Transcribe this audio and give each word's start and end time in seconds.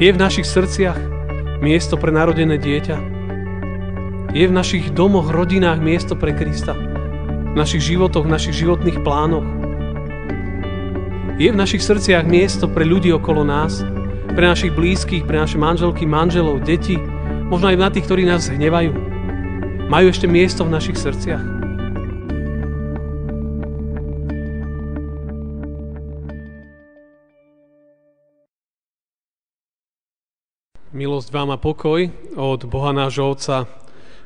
Je 0.00 0.08
v 0.08 0.16
našich 0.16 0.48
srdciach 0.48 0.96
miesto 1.60 2.00
pre 2.00 2.08
narodené 2.08 2.56
dieťa? 2.56 2.96
Je 4.32 4.48
v 4.48 4.56
našich 4.56 4.96
domoch, 4.96 5.28
rodinách 5.28 5.76
miesto 5.84 6.16
pre 6.16 6.32
Krista? 6.32 6.72
V 6.72 7.52
našich 7.52 7.84
životoch, 7.84 8.24
v 8.24 8.32
našich 8.32 8.64
životných 8.64 9.04
plánoch? 9.04 9.44
Je 11.36 11.52
v 11.52 11.60
našich 11.60 11.84
srdciach 11.84 12.24
miesto 12.24 12.64
pre 12.64 12.88
ľudí 12.88 13.12
okolo 13.12 13.44
nás? 13.44 13.84
Pre 14.32 14.40
našich 14.48 14.72
blízkych, 14.72 15.28
pre 15.28 15.36
naše 15.36 15.60
manželky, 15.60 16.08
manželov, 16.08 16.64
deti? 16.64 16.96
Možno 17.52 17.68
aj 17.68 17.76
na 17.76 17.92
tých, 17.92 18.08
ktorí 18.08 18.24
nás 18.24 18.48
hnevajú? 18.48 18.96
Majú 19.92 20.06
ešte 20.08 20.24
miesto 20.24 20.64
v 20.64 20.80
našich 20.80 20.96
srdciach? 20.96 21.59
Milosť 30.90 31.30
vám 31.30 31.54
a 31.54 31.58
pokoj 31.62 32.10
od 32.34 32.66
Boha 32.66 32.90
nášho 32.90 33.22
Otca 33.22 33.62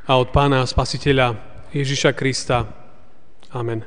a 0.08 0.12
od 0.16 0.32
Pána 0.32 0.64
a 0.64 0.70
Spasiteľa 0.70 1.36
Ježiša 1.76 2.16
Krista. 2.16 2.64
Amen. 3.52 3.84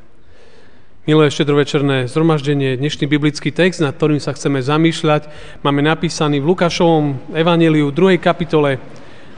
Milé 1.10 1.26
štedrovečerné 1.34 2.06
zhromaždenie, 2.06 2.78
dnešný 2.78 3.10
biblický 3.10 3.50
text, 3.50 3.82
nad 3.82 3.98
ktorým 3.98 4.22
sa 4.22 4.30
chceme 4.38 4.62
zamýšľať, 4.62 5.26
máme 5.66 5.82
napísaný 5.82 6.38
v 6.38 6.54
Lukášovom 6.54 7.34
evaníliu 7.34 7.90
2. 7.90 8.22
kapitole, 8.22 8.78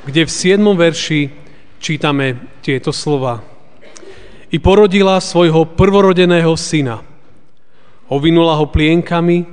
kde 0.04 0.28
v 0.28 0.32
7. 0.36 0.60
verši 0.60 1.32
čítame 1.80 2.60
tieto 2.60 2.92
slova. 2.92 3.40
I 4.52 4.60
porodila 4.60 5.16
svojho 5.24 5.64
prvorodeného 5.80 6.52
syna. 6.60 7.08
Ovinula 8.12 8.60
ho 8.60 8.68
plienkami 8.68 9.48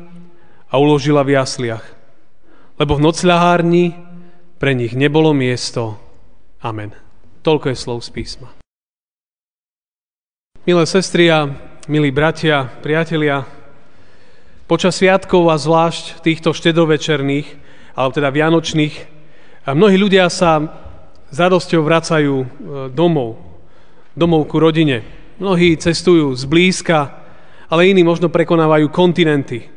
a 0.66 0.74
uložila 0.74 1.22
v 1.22 1.38
jasliach 1.38 1.95
lebo 2.76 2.96
v 2.96 3.04
nocľahárni 3.08 3.84
pre 4.56 4.72
nich 4.72 4.92
nebolo 4.96 5.32
miesto. 5.32 5.96
Amen. 6.60 6.92
Toľko 7.44 7.72
je 7.72 7.76
slov 7.76 7.98
z 8.04 8.10
písma. 8.12 8.48
Milé 10.66 10.82
sestry 10.82 11.30
a 11.30 11.46
milí 11.86 12.10
bratia, 12.10 12.66
priatelia, 12.82 13.46
počas 14.66 14.98
sviatkov 14.98 15.46
a 15.46 15.56
zvlášť 15.60 16.26
týchto 16.26 16.50
štedrovečerných, 16.50 17.46
alebo 17.94 18.12
teda 18.12 18.34
vianočných, 18.34 18.94
mnohí 19.70 19.94
ľudia 19.94 20.26
sa 20.26 20.58
s 21.30 21.36
radosťou 21.38 21.80
vracajú 21.86 22.34
e, 22.34 22.46
domov, 22.90 23.38
domov 24.18 24.50
ku 24.50 24.58
rodine. 24.58 25.06
Mnohí 25.38 25.78
cestujú 25.78 26.34
zblízka, 26.34 27.14
ale 27.70 27.90
iní 27.90 28.02
možno 28.02 28.26
prekonávajú 28.26 28.90
kontinenty, 28.90 29.70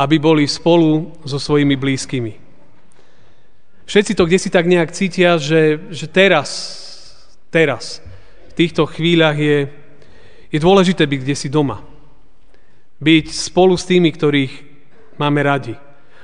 aby 0.00 0.16
boli 0.16 0.48
spolu 0.48 1.12
so 1.28 1.36
svojimi 1.36 1.76
blízkymi. 1.76 2.32
Všetci 3.84 4.16
to 4.16 4.24
kde 4.24 4.38
si 4.40 4.48
tak 4.48 4.64
nejak 4.64 4.96
cítia, 4.96 5.36
že, 5.36 5.92
že 5.92 6.08
teraz, 6.08 6.48
teraz, 7.52 8.00
v 8.48 8.52
týchto 8.56 8.88
chvíľach 8.88 9.36
je, 9.36 9.68
je 10.48 10.58
dôležité 10.62 11.04
byť 11.04 11.20
kde 11.20 11.36
si 11.36 11.52
doma. 11.52 11.84
Byť 12.96 13.26
spolu 13.28 13.76
s 13.76 13.84
tými, 13.84 14.08
ktorých 14.08 14.54
máme 15.20 15.44
radi. 15.44 15.76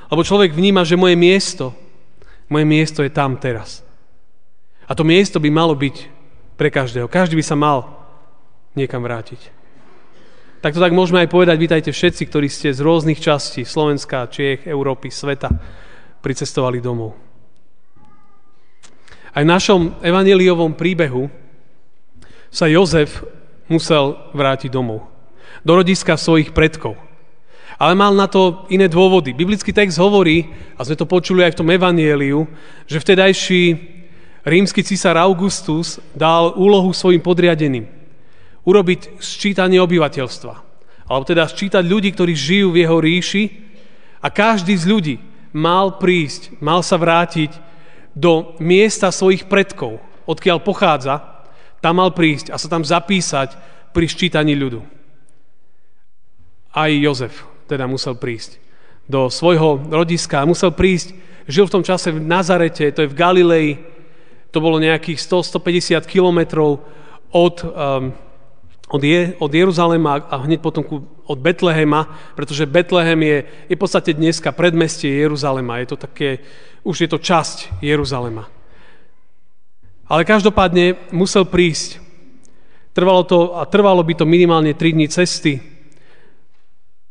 Lebo 0.08 0.24
človek 0.24 0.56
vníma, 0.56 0.86
že 0.86 0.96
moje 0.96 1.18
miesto, 1.18 1.74
moje 2.48 2.64
miesto 2.64 3.04
je 3.04 3.12
tam 3.12 3.36
teraz. 3.36 3.84
A 4.86 4.94
to 4.94 5.02
miesto 5.02 5.42
by 5.42 5.50
malo 5.50 5.74
byť 5.74 5.96
pre 6.54 6.70
každého. 6.70 7.10
Každý 7.10 7.34
by 7.36 7.44
sa 7.44 7.58
mal 7.58 7.84
niekam 8.78 9.02
vrátiť. 9.02 9.52
Tak 10.66 10.74
to 10.74 10.82
tak 10.82 10.98
môžeme 10.98 11.22
aj 11.22 11.30
povedať, 11.30 11.62
vítajte 11.62 11.90
všetci, 11.94 12.26
ktorí 12.26 12.50
ste 12.50 12.74
z 12.74 12.82
rôznych 12.82 13.22
častí 13.22 13.62
Slovenska, 13.62 14.26
Čiech, 14.26 14.66
Európy, 14.66 15.14
sveta 15.14 15.46
pricestovali 16.18 16.82
domov. 16.82 17.14
Aj 19.30 19.46
v 19.46 19.52
našom 19.54 19.94
evangeliovom 20.02 20.74
príbehu 20.74 21.30
sa 22.50 22.66
Jozef 22.66 23.22
musel 23.70 24.18
vrátiť 24.34 24.66
domov. 24.66 25.06
Do 25.62 25.78
rodiska 25.78 26.18
svojich 26.18 26.50
predkov. 26.50 26.98
Ale 27.78 27.94
mal 27.94 28.10
na 28.10 28.26
to 28.26 28.66
iné 28.66 28.90
dôvody. 28.90 29.38
Biblický 29.38 29.70
text 29.70 30.02
hovorí, 30.02 30.50
a 30.74 30.82
sme 30.82 30.98
to 30.98 31.06
počuli 31.06 31.46
aj 31.46 31.54
v 31.54 31.58
tom 31.62 31.70
evanieliu, 31.70 32.42
že 32.90 32.98
vtedajší 32.98 33.62
rímsky 34.42 34.82
císar 34.82 35.14
Augustus 35.14 36.02
dal 36.10 36.58
úlohu 36.58 36.90
svojim 36.90 37.22
podriadeným 37.22 37.95
urobiť 38.66 39.22
sčítanie 39.22 39.78
obyvateľstva. 39.78 40.54
Alebo 41.06 41.24
teda 41.24 41.46
sčítať 41.46 41.86
ľudí, 41.86 42.10
ktorí 42.10 42.34
žijú 42.34 42.74
v 42.74 42.82
jeho 42.82 42.98
ríši 42.98 43.44
a 44.18 44.28
každý 44.28 44.74
z 44.74 44.84
ľudí 44.90 45.16
mal 45.54 46.02
prísť, 46.02 46.58
mal 46.58 46.82
sa 46.82 46.98
vrátiť 46.98 47.54
do 48.10 48.58
miesta 48.58 49.14
svojich 49.14 49.46
predkov, 49.46 50.02
odkiaľ 50.26 50.66
pochádza, 50.66 51.22
tam 51.78 52.02
mal 52.02 52.10
prísť 52.10 52.50
a 52.50 52.58
sa 52.58 52.66
tam 52.66 52.82
zapísať 52.82 53.54
pri 53.94 54.06
sčítaní 54.10 54.58
ľudu. 54.58 54.82
Aj 56.74 56.90
Jozef 56.90 57.46
teda 57.70 57.86
musel 57.86 58.18
prísť 58.18 58.58
do 59.06 59.30
svojho 59.30 59.86
rodiska, 59.86 60.42
musel 60.42 60.74
prísť, 60.74 61.14
žil 61.46 61.70
v 61.70 61.74
tom 61.78 61.84
čase 61.86 62.10
v 62.10 62.18
Nazarete, 62.18 62.90
to 62.90 63.06
je 63.06 63.12
v 63.14 63.18
Galilei, 63.18 63.68
to 64.50 64.58
bolo 64.58 64.82
nejakých 64.82 65.22
100-150 65.22 66.02
kilometrov 66.10 66.82
od 67.30 67.56
um, 67.62 68.10
od, 68.86 69.02
Je, 69.02 69.34
od 69.42 69.50
Jeruzalema 69.50 70.22
a 70.30 70.46
hneď 70.46 70.62
potom 70.62 70.86
ku, 70.86 71.02
od 71.26 71.38
Betlehema, 71.42 72.06
pretože 72.38 72.70
Betlehem 72.70 73.18
je, 73.22 73.36
je 73.66 73.74
v 73.74 73.82
podstate 73.82 74.14
dneska 74.14 74.54
predmestie 74.54 75.10
Jeruzalema. 75.10 75.82
Je 75.82 75.90
to 75.90 75.98
také, 75.98 76.38
už 76.86 77.02
je 77.02 77.08
to 77.10 77.18
časť 77.18 77.82
Jeruzalema. 77.82 78.46
Ale 80.06 80.22
každopádne 80.22 81.10
musel 81.10 81.42
prísť. 81.42 81.98
Trvalo, 82.94 83.26
to, 83.26 83.58
a 83.58 83.66
trvalo 83.66 84.00
by 84.06 84.14
to 84.14 84.24
minimálne 84.24 84.70
3 84.70 84.94
dní 84.94 85.10
cesty. 85.10 85.58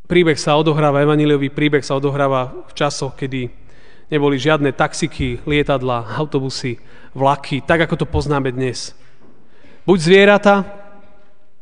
Príbeh 0.08 0.40
sa 0.40 0.56
odohráva, 0.56 1.04
evaníliový 1.04 1.52
príbeh 1.52 1.84
sa 1.84 2.00
odohráva 2.00 2.56
v 2.66 2.74
časoch, 2.74 3.20
kedy 3.20 3.52
neboli 4.08 4.40
žiadne 4.40 4.72
taxiky, 4.72 5.44
lietadla, 5.44 6.16
autobusy, 6.16 6.80
vlaky, 7.12 7.62
tak 7.68 7.84
ako 7.84 8.00
to 8.00 8.06
poznáme 8.08 8.48
dnes. 8.54 8.96
Buď 9.84 9.98
zvieratá, 10.00 10.85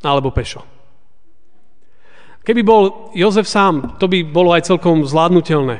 alebo 0.04 0.30
pešo. 0.36 0.62
Keby 2.44 2.62
bol 2.62 3.12
Jozef 3.16 3.48
sám, 3.48 3.96
to 3.96 4.12
by 4.12 4.20
bolo 4.28 4.52
aj 4.52 4.68
celkom 4.68 5.08
zvládnutelné. 5.08 5.80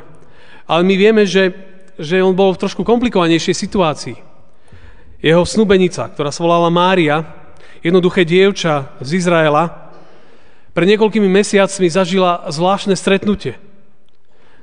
Ale 0.64 0.80
my 0.80 0.94
vieme, 0.96 1.28
že, 1.28 1.52
že 2.00 2.24
on 2.24 2.32
bol 2.32 2.56
v 2.56 2.60
trošku 2.64 2.80
komplikovanejšej 2.88 3.52
situácii. 3.52 4.16
Jeho 5.20 5.44
snúbenica, 5.44 6.08
ktorá 6.08 6.32
sa 6.32 6.40
volala 6.40 6.72
Mária, 6.72 7.20
jednoduché 7.84 8.24
dievča 8.24 8.96
z 9.04 9.20
Izraela, 9.20 9.92
pred 10.72 10.88
niekoľkými 10.88 11.28
mesiacmi 11.28 11.86
zažila 11.86 12.48
zvláštne 12.48 12.96
stretnutie. 12.96 13.60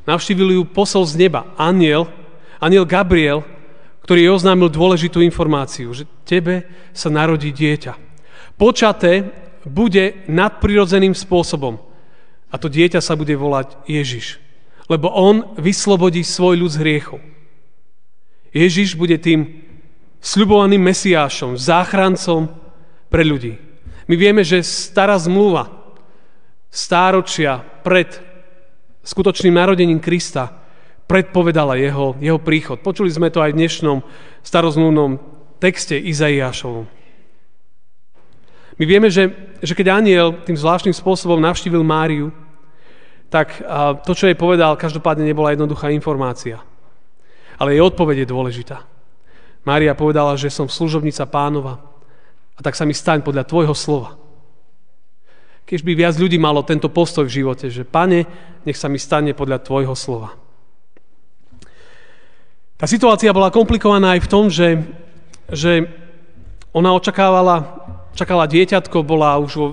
Navštívil 0.09 0.57
ju 0.57 0.63
posol 0.65 1.05
z 1.05 1.21
neba, 1.21 1.53
aniel, 1.55 2.09
aniel 2.57 2.89
Gabriel, 2.89 3.45
ktorý 4.01 4.33
oznámil 4.33 4.73
dôležitú 4.73 5.21
informáciu, 5.21 5.93
že 5.93 6.09
tebe 6.25 6.65
sa 6.91 7.13
narodí 7.13 7.53
dieťa. 7.53 7.93
Počaté 8.57 9.29
bude 9.65 10.25
nadprirodzeným 10.25 11.13
spôsobom. 11.13 11.79
A 12.51 12.55
to 12.59 12.67
dieťa 12.67 12.99
sa 12.99 13.15
bude 13.15 13.33
volať 13.37 13.77
Ježiš. 13.87 14.41
Lebo 14.91 15.07
on 15.07 15.55
vyslobodí 15.55 16.25
svoj 16.25 16.59
ľud 16.59 16.71
z 16.71 16.81
hriechov. 16.83 17.19
Ježiš 18.51 18.99
bude 18.99 19.15
tým 19.15 19.63
sľubovaným 20.19 20.83
mesiášom, 20.83 21.55
záchrancom 21.55 22.51
pre 23.07 23.23
ľudí. 23.23 23.55
My 24.11 24.19
vieme, 24.19 24.43
že 24.43 24.59
stará 24.59 25.15
zmluva, 25.15 25.71
stáročia 26.67 27.63
pred 27.83 28.19
skutočným 29.07 29.55
narodením 29.55 30.03
Krista 30.03 30.51
predpovedala 31.07 31.75
jeho, 31.79 32.15
jeho 32.19 32.39
príchod. 32.39 32.79
Počuli 32.79 33.11
sme 33.11 33.31
to 33.31 33.43
aj 33.43 33.51
v 33.51 33.59
dnešnom 33.63 33.97
starozmluvnom 34.43 35.19
texte 35.59 35.95
Izaiášovom. 35.95 36.87
My 38.79 38.83
vieme, 38.87 39.11
že, 39.11 39.31
že 39.59 39.75
keď 39.75 39.87
aniel 39.99 40.27
tým 40.47 40.55
zvláštnym 40.55 40.95
spôsobom 40.95 41.39
navštívil 41.39 41.83
Máriu, 41.83 42.31
tak 43.31 43.63
to, 44.03 44.11
čo 44.11 44.27
jej 44.27 44.35
povedal, 44.35 44.75
každopádne 44.75 45.23
nebola 45.23 45.55
jednoduchá 45.55 45.87
informácia. 45.95 46.59
Ale 47.55 47.71
jej 47.71 47.83
odpoveď 47.83 48.23
je 48.23 48.31
dôležitá. 48.31 48.83
Mária 49.63 49.95
povedala, 49.95 50.35
že 50.35 50.51
som 50.51 50.67
služobnica 50.67 51.23
pánova 51.29 51.79
a 52.57 52.59
tak 52.59 52.75
sa 52.75 52.83
mi 52.83 52.91
staň 52.91 53.23
podľa 53.23 53.47
tvojho 53.47 53.71
slova. 53.71 54.19
Keď 55.63 55.79
by 55.87 55.91
viac 55.95 56.15
ľudí 56.19 56.35
malo 56.35 56.65
tento 56.67 56.91
postoj 56.91 57.23
v 57.23 57.35
živote, 57.39 57.71
že 57.71 57.87
pane, 57.87 58.27
nech 58.67 58.75
sa 58.75 58.91
mi 58.91 58.99
stane 58.99 59.31
podľa 59.31 59.63
tvojho 59.63 59.95
slova. 59.95 60.35
Tá 62.75 62.89
situácia 62.89 63.31
bola 63.31 63.53
komplikovaná 63.53 64.17
aj 64.17 64.25
v 64.25 64.31
tom, 64.31 64.49
že, 64.49 64.81
že 65.47 65.85
ona 66.73 66.91
očakávala 66.97 67.80
čakala 68.15 68.47
dieťatko, 68.47 69.03
bola 69.03 69.39
už 69.39 69.51
vo 69.55 69.67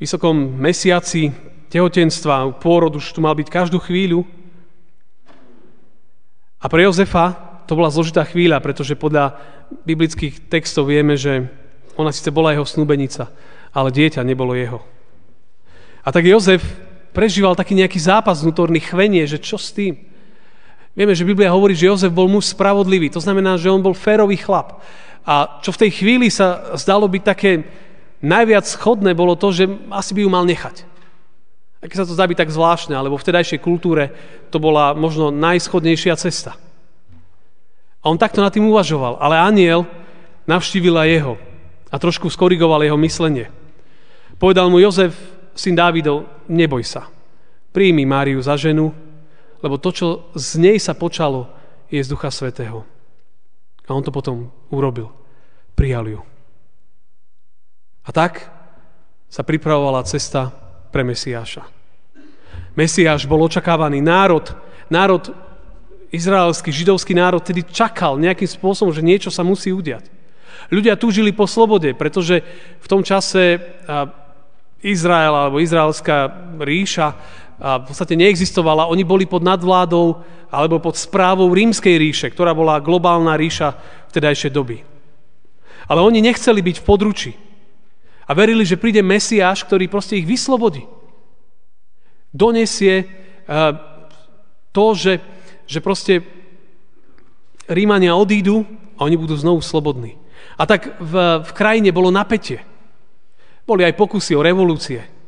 vysokom 0.00 0.34
mesiaci 0.56 1.30
tehotenstva, 1.70 2.58
pôrod 2.58 2.96
už 2.96 3.14
tu 3.14 3.20
mal 3.22 3.36
byť 3.36 3.48
každú 3.48 3.78
chvíľu. 3.78 4.26
A 6.60 6.66
pre 6.66 6.84
Jozefa 6.84 7.36
to 7.70 7.78
bola 7.78 7.92
zložitá 7.92 8.26
chvíľa, 8.26 8.58
pretože 8.58 8.98
podľa 8.98 9.38
biblických 9.86 10.50
textov 10.50 10.90
vieme, 10.90 11.14
že 11.14 11.46
ona 11.94 12.10
síce 12.10 12.34
bola 12.34 12.50
jeho 12.50 12.66
snúbenica, 12.66 13.30
ale 13.70 13.94
dieťa 13.94 14.26
nebolo 14.26 14.58
jeho. 14.58 14.82
A 16.02 16.10
tak 16.10 16.26
Jozef 16.26 16.64
prežíval 17.14 17.54
taký 17.54 17.78
nejaký 17.78 18.00
zápas 18.02 18.42
vnútorný, 18.42 18.82
chvenie, 18.82 19.22
že 19.28 19.38
čo 19.38 19.60
s 19.60 19.70
tým? 19.70 20.09
Vieme, 20.94 21.14
že 21.14 21.26
Biblia 21.26 21.54
hovorí, 21.54 21.78
že 21.78 21.86
Jozef 21.86 22.10
bol 22.10 22.26
muž 22.26 22.50
spravodlivý, 22.50 23.14
to 23.14 23.22
znamená, 23.22 23.54
že 23.54 23.70
on 23.70 23.78
bol 23.78 23.94
férový 23.94 24.34
chlap. 24.34 24.82
A 25.22 25.62
čo 25.62 25.70
v 25.70 25.80
tej 25.86 25.90
chvíli 26.02 26.26
sa 26.32 26.74
zdalo 26.74 27.06
byť 27.06 27.22
také 27.22 27.62
najviac 28.20 28.66
schodné, 28.66 29.14
bolo 29.14 29.38
to, 29.38 29.54
že 29.54 29.64
asi 29.94 30.12
by 30.16 30.20
ju 30.26 30.30
mal 30.30 30.44
nechať. 30.44 30.84
A 31.80 31.88
keď 31.88 32.04
sa 32.04 32.08
to 32.08 32.16
zdá 32.16 32.28
byť 32.28 32.38
tak 32.44 32.52
zvláštne, 32.52 32.92
alebo 32.92 33.16
v 33.16 33.24
vtedajšej 33.24 33.60
kultúre 33.64 34.12
to 34.52 34.60
bola 34.60 34.92
možno 34.92 35.32
najschodnejšia 35.32 36.14
cesta. 36.20 36.52
A 38.00 38.04
on 38.08 38.20
takto 38.20 38.44
nad 38.44 38.52
tým 38.52 38.68
uvažoval, 38.68 39.20
ale 39.20 39.40
aniel 39.40 39.88
navštívila 40.44 41.08
jeho 41.08 41.40
a 41.88 41.96
trošku 41.96 42.28
skorigoval 42.28 42.84
jeho 42.84 42.98
myslenie. 43.00 43.48
Povedal 44.40 44.68
mu 44.72 44.80
Jozef, 44.80 45.16
syn 45.52 45.76
Dávidov, 45.76 46.24
neboj 46.48 46.84
sa. 46.84 47.08
Príjmi 47.72 48.08
Máriu 48.08 48.40
za 48.40 48.56
ženu, 48.56 48.92
lebo 49.60 49.76
to, 49.76 49.90
čo 49.92 50.06
z 50.36 50.60
nej 50.60 50.76
sa 50.80 50.96
počalo, 50.96 51.48
je 51.90 52.00
z 52.00 52.08
Ducha 52.08 52.32
Svetého. 52.32 52.86
A 53.84 53.90
on 53.90 54.04
to 54.06 54.14
potom 54.14 54.54
urobil. 54.70 55.10
Prijal 55.74 56.06
ju. 56.06 56.20
A 58.06 58.10
tak 58.14 58.46
sa 59.26 59.42
pripravovala 59.42 60.06
cesta 60.06 60.50
pre 60.90 61.02
Mesiáša. 61.02 61.66
Mesiáš 62.78 63.26
bol 63.26 63.42
očakávaný 63.42 63.98
národ, 63.98 64.46
národ, 64.86 65.34
izraelský, 66.10 66.70
židovský 66.74 67.14
národ, 67.14 67.42
tedy 67.42 67.62
čakal 67.66 68.18
nejakým 68.18 68.46
spôsobom, 68.46 68.90
že 68.90 69.02
niečo 69.02 69.30
sa 69.30 69.46
musí 69.46 69.70
udiať. 69.70 70.06
Ľudia 70.70 70.94
túžili 70.98 71.34
po 71.34 71.50
slobode, 71.50 71.94
pretože 71.94 72.42
v 72.78 72.86
tom 72.86 73.02
čase 73.02 73.58
Izrael 74.82 75.34
alebo 75.34 75.58
izraelská 75.58 76.30
ríša 76.62 77.14
v 77.60 77.84
podstate 77.84 78.16
neexistovala. 78.16 78.88
Oni 78.88 79.04
boli 79.04 79.28
pod 79.28 79.44
nadvládou 79.44 80.24
alebo 80.48 80.80
pod 80.80 80.96
správou 80.96 81.52
rímskej 81.52 82.00
ríše, 82.00 82.26
ktorá 82.32 82.56
bola 82.56 82.80
globálna 82.80 83.36
ríša 83.36 83.76
vtedajšej 84.08 84.50
doby. 84.50 84.80
Ale 85.84 86.00
oni 86.00 86.24
nechceli 86.24 86.64
byť 86.64 86.76
v 86.80 86.86
područí. 86.88 87.32
A 88.24 88.32
verili, 88.32 88.64
že 88.64 88.80
príde 88.80 89.04
Mesiáš, 89.04 89.68
ktorý 89.68 89.92
proste 89.92 90.16
ich 90.16 90.24
vyslobodí. 90.24 90.88
Donesie 92.32 93.04
to, 94.70 94.84
že, 94.94 95.18
že 95.66 95.82
proste 95.82 96.22
Rímania 97.66 98.14
odídu 98.14 98.64
a 98.96 99.04
oni 99.04 99.18
budú 99.18 99.34
znovu 99.36 99.60
slobodní. 99.60 100.16
A 100.56 100.64
tak 100.64 100.96
v, 100.96 101.42
v 101.44 101.50
krajine 101.52 101.90
bolo 101.92 102.08
napätie. 102.08 102.62
Boli 103.66 103.84
aj 103.84 103.98
pokusy 103.98 104.34
o 104.38 104.42
revolúcie. 104.42 105.19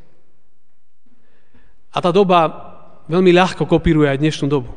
A 1.92 1.98
tá 2.00 2.08
doba 2.08 2.72
veľmi 3.08 3.32
ľahko 3.36 3.68
kopíruje 3.68 4.08
aj 4.08 4.20
dnešnú 4.20 4.48
dobu. 4.48 4.72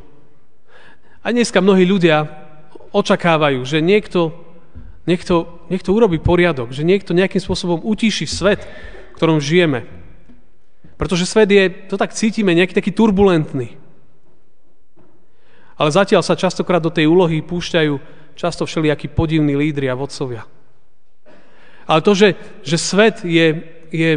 A 1.24 1.32
dneska 1.32 1.64
mnohí 1.64 1.88
ľudia 1.88 2.28
očakávajú, 2.92 3.64
že 3.66 3.80
niekto, 3.82 4.36
niekto, 5.08 5.66
niekto 5.72 5.90
urobí 5.96 6.20
poriadok, 6.22 6.76
že 6.76 6.86
niekto 6.86 7.16
nejakým 7.16 7.42
spôsobom 7.42 7.82
utíši 7.82 8.28
svet, 8.28 8.62
v 8.64 9.18
ktorom 9.18 9.40
žijeme. 9.40 9.88
Pretože 10.96 11.28
svet 11.28 11.50
je, 11.52 11.64
to 11.92 11.96
tak 12.00 12.16
cítime, 12.16 12.56
nejaký 12.56 12.76
taký 12.76 12.92
turbulentný. 12.92 13.76
Ale 15.76 15.90
zatiaľ 15.92 16.24
sa 16.24 16.40
častokrát 16.40 16.80
do 16.80 16.94
tej 16.94 17.08
úlohy 17.12 17.44
púšťajú 17.44 18.00
často 18.36 18.64
všelijakí 18.64 19.12
podivní 19.12 19.56
lídri 19.60 19.92
a 19.92 19.96
vodcovia. 19.96 20.48
Ale 21.86 22.00
to, 22.00 22.16
že, 22.16 22.30
že 22.64 22.78
svet 22.80 23.24
je, 23.28 23.60
je, 23.92 24.12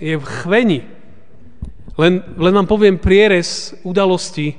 je 0.00 0.14
v 0.16 0.24
chveni, 0.24 0.80
len, 1.98 2.22
len 2.34 2.52
vám 2.54 2.66
poviem 2.66 2.98
prierez 2.98 3.74
udalosti 3.86 4.58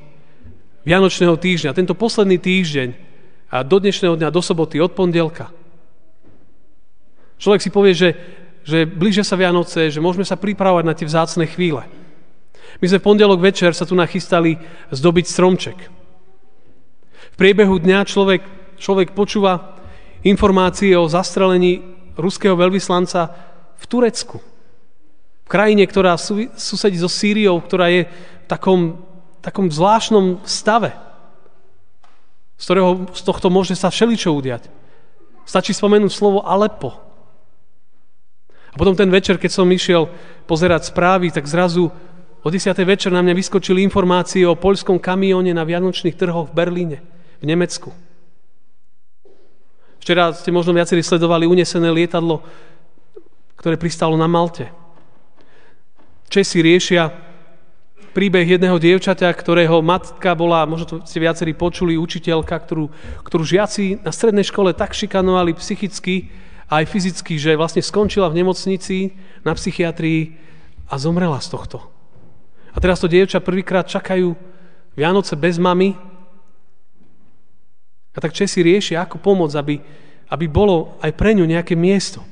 Vianočného 0.85 1.35
týždňa. 1.35 1.75
Tento 1.75 1.97
posledný 1.97 2.37
týždeň 2.37 2.89
a 3.49 3.65
do 3.65 3.77
dnešného 3.81 4.15
dňa, 4.15 4.33
do 4.33 4.41
soboty, 4.41 4.77
od 4.79 4.93
pondelka. 4.93 5.49
Človek 7.41 7.61
si 7.61 7.69
povie, 7.73 7.93
že, 7.97 8.09
že 8.63 8.87
blíže 8.87 9.25
sa 9.25 9.35
Vianoce, 9.35 9.91
že 9.91 10.03
môžeme 10.03 10.23
sa 10.23 10.39
pripravovať 10.39 10.83
na 10.85 10.95
tie 10.95 11.09
vzácne 11.09 11.45
chvíle. 11.49 11.83
My 12.79 12.85
sme 12.85 12.99
v 12.99 13.07
pondelok 13.07 13.39
večer 13.39 13.71
sa 13.71 13.87
tu 13.87 13.95
nachystali 13.95 14.59
zdobiť 14.91 15.25
stromček. 15.25 15.77
V 17.35 17.35
priebehu 17.39 17.79
dňa 17.79 18.07
človek, 18.07 18.41
človek 18.79 19.11
počúva 19.11 19.75
informácie 20.23 20.95
o 20.95 21.11
zastrelení 21.11 21.83
ruského 22.15 22.55
veľvyslanca 22.55 23.31
v 23.75 23.83
Turecku. 23.85 24.39
V 25.45 25.49
krajine, 25.49 25.85
ktorá 25.85 26.17
susedí 26.57 26.97
so 26.97 27.05
Sýriou, 27.05 27.61
ktorá 27.61 27.93
je 27.93 28.09
v 28.09 28.45
takom, 28.49 29.05
takom 29.45 29.69
zvláštnom 29.69 30.41
stave, 30.41 30.97
z, 32.57 32.63
ktorého, 32.65 33.05
z 33.13 33.21
tohto 33.21 33.53
môže 33.53 33.77
sa 33.77 33.93
všeličo 33.93 34.33
udiať. 34.33 34.67
Stačí 35.45 35.77
spomenúť 35.77 36.09
slovo 36.09 36.41
Alepo. 36.41 36.97
A 38.73 38.75
potom 38.75 38.97
ten 38.97 39.07
večer, 39.07 39.37
keď 39.37 39.51
som 39.53 39.69
išiel 39.69 40.09
pozerať 40.49 40.89
správy, 40.89 41.29
tak 41.29 41.45
zrazu 41.45 41.93
o 42.41 42.47
10. 42.49 42.73
večer 42.81 43.13
na 43.13 43.21
mňa 43.21 43.37
vyskočili 43.37 43.85
informácie 43.85 44.43
o 44.49 44.57
poľskom 44.57 44.97
kamióne 44.97 45.53
na 45.53 45.61
Vianočných 45.61 46.17
trhoch 46.17 46.49
v 46.49 46.57
Berlíne, 46.57 46.97
v 47.39 47.45
Nemecku. 47.45 47.93
Včera 50.01 50.29
ste 50.33 50.53
možno 50.53 50.73
viacerí 50.73 51.01
sledovali 51.01 51.49
unesené 51.49 51.89
lietadlo, 51.89 52.45
ktoré 53.57 53.73
pristalo 53.73 54.13
na 54.13 54.29
Malte. 54.29 54.84
Česi 56.29 56.59
riešia 56.61 57.13
príbeh 58.15 58.47
jedného 58.47 58.79
dievčaťa, 58.79 59.27
ktorého 59.35 59.83
matka 59.83 60.31
bola, 60.33 60.63
možno 60.63 60.85
to 60.87 60.95
ste 61.03 61.19
viacerí 61.19 61.51
počuli, 61.51 61.99
učiteľka, 61.99 62.55
ktorú, 62.55 62.87
ktorú 63.27 63.43
žiaci 63.43 63.99
na 64.01 64.15
strednej 64.15 64.47
škole 64.47 64.71
tak 64.71 64.95
šikanovali 64.95 65.51
psychicky 65.59 66.31
a 66.71 66.81
aj 66.81 66.89
fyzicky, 66.89 67.35
že 67.35 67.59
vlastne 67.59 67.83
skončila 67.83 68.31
v 68.31 68.39
nemocnici 68.41 69.13
na 69.43 69.51
psychiatrii 69.53 70.39
a 70.87 70.95
zomrela 70.95 71.43
z 71.43 71.51
tohto. 71.51 71.77
A 72.71 72.79
teraz 72.79 73.03
to 73.03 73.11
dievča 73.11 73.43
prvýkrát 73.43 73.85
čakajú 73.85 74.31
Vianoce 74.95 75.35
bez 75.35 75.59
mamy, 75.59 75.93
a 78.15 78.17
tak 78.23 78.31
Česi 78.31 78.63
riešia, 78.63 79.03
ako 79.03 79.19
pomôcť, 79.19 79.55
aby, 79.59 79.75
aby 80.31 80.45
bolo 80.47 80.95
aj 81.03 81.11
pre 81.19 81.35
ňu 81.35 81.43
nejaké 81.43 81.75
miesto. 81.75 82.23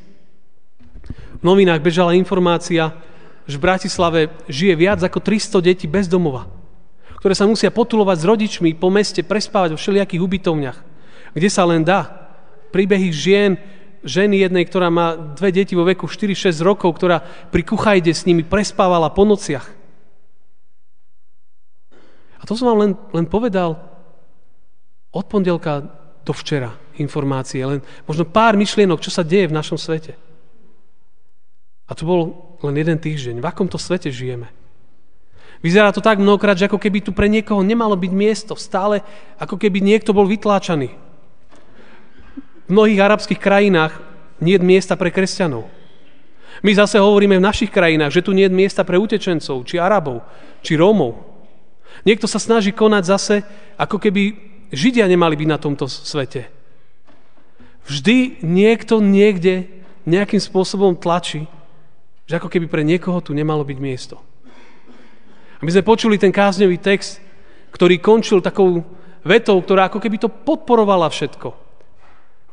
V 1.40 1.44
novinách 1.44 1.84
bežala 1.84 2.16
informácia, 2.16 2.96
že 3.48 3.60
v 3.60 3.66
Bratislave 3.66 4.20
žije 4.48 4.74
viac 4.76 5.00
ako 5.04 5.20
300 5.20 5.60
detí 5.60 5.86
bez 5.88 6.08
domova, 6.08 6.48
ktoré 7.20 7.36
sa 7.36 7.48
musia 7.48 7.72
potulovať 7.72 8.18
s 8.20 8.28
rodičmi 8.28 8.70
po 8.76 8.88
meste, 8.92 9.24
prespávať 9.24 9.76
vo 9.76 9.80
všelijakých 9.80 10.24
ubytovniach, 10.24 10.78
kde 11.36 11.50
sa 11.52 11.64
len 11.68 11.84
dá. 11.84 12.08
Príbehy 12.72 13.10
žien, 13.14 13.60
ženy 14.04 14.44
jednej, 14.44 14.68
ktorá 14.68 14.92
má 14.92 15.16
dve 15.16 15.56
deti 15.56 15.76
vo 15.76 15.88
veku 15.88 16.08
4-6 16.08 16.60
rokov, 16.60 17.00
ktorá 17.00 17.24
pri 17.52 17.64
kuchajde 17.64 18.12
s 18.12 18.28
nimi 18.28 18.44
prespávala 18.44 19.12
po 19.12 19.24
nociach. 19.24 19.68
A 22.40 22.44
to 22.44 22.60
som 22.60 22.76
vám 22.76 22.80
len, 22.84 22.92
len 23.16 23.24
povedal, 23.24 23.80
od 25.16 25.26
pondelka 25.32 25.88
do 26.28 26.34
včera 26.36 26.76
informácie, 27.00 27.64
len 27.64 27.80
možno 28.04 28.28
pár 28.28 28.60
myšlienok, 28.60 29.00
čo 29.00 29.12
sa 29.14 29.24
deje 29.24 29.48
v 29.48 29.56
našom 29.56 29.80
svete. 29.80 30.20
A 31.88 31.92
to 31.96 32.04
bol 32.04 32.22
len 32.70 32.76
jeden 32.80 32.98
týždeň. 33.00 33.44
V 33.44 33.50
akomto 33.50 33.76
svete 33.76 34.08
žijeme? 34.12 34.52
Vyzerá 35.64 35.96
to 35.96 36.04
tak 36.04 36.20
mnohokrát, 36.20 36.60
že 36.60 36.68
ako 36.68 36.76
keby 36.76 37.00
tu 37.00 37.16
pre 37.16 37.32
niekoho 37.32 37.64
nemalo 37.64 37.96
byť 37.96 38.12
miesto. 38.12 38.54
Stále 38.60 39.00
ako 39.40 39.56
keby 39.56 39.80
niekto 39.80 40.12
bol 40.12 40.28
vytláčaný. 40.28 40.92
V 42.68 42.70
mnohých 42.72 43.00
arabských 43.00 43.40
krajinách 43.40 43.96
nie 44.44 44.60
je 44.60 44.64
miesta 44.64 45.00
pre 45.00 45.08
kresťanov. 45.08 45.68
My 46.64 46.72
zase 46.76 47.00
hovoríme 47.00 47.40
v 47.40 47.48
našich 47.48 47.72
krajinách, 47.72 48.12
že 48.12 48.24
tu 48.24 48.36
nie 48.36 48.48
je 48.48 48.56
miesta 48.56 48.84
pre 48.84 49.00
utečencov, 49.00 49.64
či 49.64 49.80
Arabov, 49.80 50.24
či 50.60 50.76
Rómov. 50.76 51.16
Niekto 52.04 52.28
sa 52.28 52.40
snaží 52.40 52.76
konať 52.76 53.04
zase, 53.08 53.36
ako 53.80 54.00
keby 54.00 54.36
Židia 54.74 55.08
nemali 55.08 55.38
byť 55.40 55.48
na 55.48 55.60
tomto 55.62 55.86
svete. 55.88 56.50
Vždy 57.88 58.44
niekto 58.44 59.00
niekde 59.00 59.70
nejakým 60.04 60.40
spôsobom 60.40 60.96
tlačí, 60.96 61.48
že 62.28 62.38
ako 62.40 62.48
keby 62.48 62.68
pre 62.72 62.84
niekoho 62.86 63.20
tu 63.20 63.36
nemalo 63.36 63.64
byť 63.64 63.78
miesto. 63.80 64.16
A 65.60 65.62
my 65.64 65.70
sme 65.72 65.84
počuli 65.88 66.20
ten 66.20 66.32
kázňový 66.32 66.80
text, 66.80 67.24
ktorý 67.72 68.00
končil 68.00 68.44
takou 68.44 68.84
vetou, 69.24 69.58
ktorá 69.64 69.88
ako 69.88 70.00
keby 70.04 70.20
to 70.20 70.30
podporovala 70.30 71.08
všetko. 71.08 71.50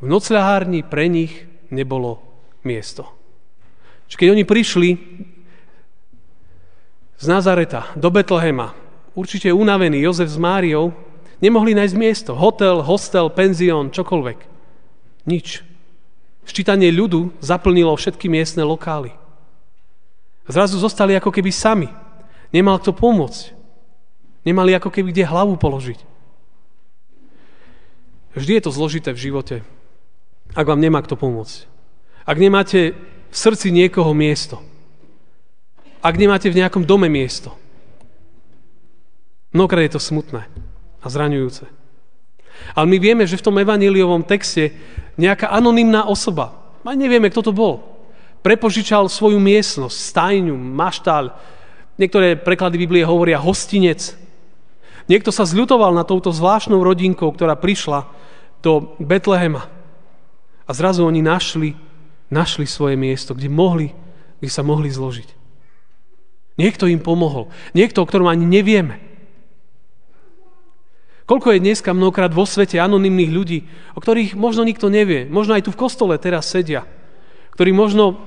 V 0.00 0.07
nocľahárni 0.07 0.87
pre 0.87 1.11
nich 1.11 1.45
nebolo 1.69 2.23
miesto. 2.62 3.07
Čiže 4.09 4.19
keď 4.19 4.29
oni 4.33 4.45
prišli 4.47 4.89
z 7.21 7.25
Nazareta 7.29 7.93
do 7.99 8.09
Betlehema, 8.09 8.73
určite 9.12 9.53
unavený 9.53 10.00
Jozef 10.00 10.31
s 10.33 10.41
Máriou, 10.41 10.95
Nemohli 11.41 11.73
nájsť 11.73 11.97
miesto. 11.97 12.31
Hotel, 12.37 12.85
hostel, 12.85 13.33
penzión, 13.33 13.89
čokoľvek. 13.89 14.39
Nič. 15.25 15.65
Ščítanie 16.45 16.93
ľudu 16.93 17.33
zaplnilo 17.41 17.97
všetky 17.97 18.29
miestne 18.29 18.61
lokály. 18.69 19.17
Zrazu 20.50 20.83
zostali 20.83 21.14
ako 21.14 21.30
keby 21.30 21.54
sami. 21.54 21.88
Nemal 22.50 22.83
kto 22.83 22.90
pomôcť. 22.90 23.54
Nemali 24.42 24.75
ako 24.75 24.90
keby 24.90 25.14
kde 25.14 25.30
hlavu 25.30 25.54
položiť. 25.54 26.02
Vždy 28.35 28.52
je 28.59 28.62
to 28.62 28.75
zložité 28.75 29.11
v 29.11 29.23
živote, 29.30 29.57
ak 30.54 30.66
vám 30.66 30.78
nemá 30.78 31.02
kto 31.02 31.19
pomôcť. 31.19 31.66
Ak 32.26 32.38
nemáte 32.38 32.95
v 33.30 33.37
srdci 33.37 33.75
niekoho 33.75 34.14
miesto. 34.14 34.62
Ak 36.02 36.14
nemáte 36.14 36.50
v 36.50 36.59
nejakom 36.62 36.87
dome 36.87 37.11
miesto. 37.11 37.54
Mnohokrát 39.50 39.87
je 39.87 39.95
to 39.99 40.02
smutné 40.02 40.47
a 41.02 41.07
zraňujúce. 41.11 41.66
Ale 42.75 42.87
my 42.87 42.97
vieme, 43.02 43.25
že 43.26 43.38
v 43.38 43.47
tom 43.50 43.59
evaníliovom 43.59 44.23
texte 44.23 44.71
nejaká 45.19 45.50
anonymná 45.50 46.07
osoba, 46.07 46.54
a 46.87 46.97
nevieme, 46.97 47.28
kto 47.28 47.50
to 47.50 47.52
bol, 47.52 47.83
prepožičal 48.40 49.09
svoju 49.09 49.37
miestnosť, 49.37 49.97
stajňu, 49.97 50.56
maštáľ, 50.56 51.37
niektoré 52.00 52.37
preklady 52.37 52.80
Biblie 52.80 53.04
hovoria 53.04 53.40
hostinec. 53.40 54.16
Niekto 55.11 55.35
sa 55.35 55.44
zľutoval 55.44 55.92
na 55.92 56.06
touto 56.06 56.30
zvláštnou 56.30 56.80
rodinkou, 56.80 57.28
ktorá 57.35 57.59
prišla 57.59 58.06
do 58.64 58.94
Betlehema. 59.02 59.66
A 60.64 60.70
zrazu 60.70 61.02
oni 61.02 61.18
našli, 61.18 61.75
našli 62.30 62.64
svoje 62.64 62.94
miesto, 62.94 63.35
kde, 63.35 63.50
mohli, 63.50 63.90
kde 64.38 64.50
sa 64.52 64.62
mohli 64.62 64.87
zložiť. 64.87 65.28
Niekto 66.61 66.87
im 66.87 67.00
pomohol. 67.02 67.49
Niekto, 67.73 68.04
o 68.04 68.09
ktorom 68.09 68.28
ani 68.28 68.47
nevieme. 68.47 69.00
Koľko 71.25 71.54
je 71.54 71.62
dneska 71.62 71.94
mnohokrát 71.94 72.35
vo 72.35 72.42
svete 72.42 72.82
anonimných 72.82 73.30
ľudí, 73.30 73.59
o 73.94 74.02
ktorých 74.02 74.35
možno 74.35 74.66
nikto 74.66 74.90
nevie. 74.90 75.30
Možno 75.30 75.54
aj 75.54 75.66
tu 75.66 75.70
v 75.70 75.80
kostole 75.80 76.18
teraz 76.18 76.50
sedia. 76.50 76.87
Ktorí 77.54 77.70
možno, 77.70 78.18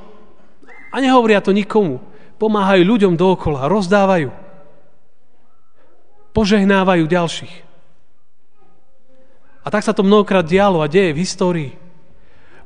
a 0.94 1.02
nehovoria 1.02 1.42
to 1.42 1.50
nikomu, 1.50 1.98
pomáhajú 2.38 2.86
ľuďom 2.86 3.18
dookola, 3.18 3.66
rozdávajú. 3.66 4.30
Požehnávajú 6.38 7.04
ďalších. 7.10 7.56
A 9.64 9.68
tak 9.74 9.82
sa 9.82 9.96
to 9.96 10.06
mnohokrát 10.06 10.46
dialo 10.46 10.86
a 10.86 10.92
deje 10.92 11.18
v 11.18 11.22
histórii. 11.26 11.72